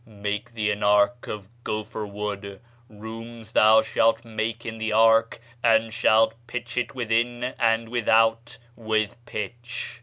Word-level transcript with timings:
Make 0.03 0.55
thee 0.55 0.71
an 0.71 0.81
ark 0.81 1.27
of 1.27 1.47
gopher 1.63 2.07
wood; 2.07 2.59
rooms 2.89 3.53
shalt 3.55 3.83
thou 4.23 4.29
make 4.31 4.65
in 4.65 4.79
the 4.79 4.91
ark, 4.91 5.39
and 5.63 5.93
shalt 5.93 6.33
pitch 6.47 6.75
it 6.75 6.95
within 6.95 7.43
and 7.59 7.87
without 7.87 8.57
with 8.75 9.15
pitch. 9.27 9.99